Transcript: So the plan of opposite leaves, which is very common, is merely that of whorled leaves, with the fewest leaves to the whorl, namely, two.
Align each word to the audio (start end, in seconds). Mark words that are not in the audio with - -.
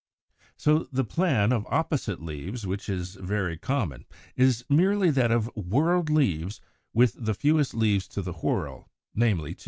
So 0.57 0.87
the 0.91 1.03
plan 1.03 1.51
of 1.53 1.67
opposite 1.69 2.23
leaves, 2.23 2.65
which 2.65 2.89
is 2.89 3.13
very 3.13 3.55
common, 3.55 4.05
is 4.35 4.65
merely 4.67 5.11
that 5.11 5.29
of 5.29 5.45
whorled 5.53 6.09
leaves, 6.09 6.59
with 6.91 7.13
the 7.23 7.35
fewest 7.35 7.75
leaves 7.75 8.07
to 8.07 8.23
the 8.23 8.33
whorl, 8.33 8.89
namely, 9.13 9.53
two. 9.53 9.59